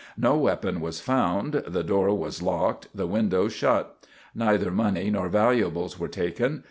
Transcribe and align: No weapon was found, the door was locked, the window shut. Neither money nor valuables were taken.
No 0.17 0.35
weapon 0.35 0.81
was 0.81 0.99
found, 0.99 1.61
the 1.67 1.83
door 1.83 2.11
was 2.17 2.41
locked, 2.41 2.87
the 2.91 3.05
window 3.05 3.47
shut. 3.49 4.07
Neither 4.33 4.71
money 4.71 5.11
nor 5.11 5.29
valuables 5.29 5.99
were 5.99 6.07
taken. 6.07 6.59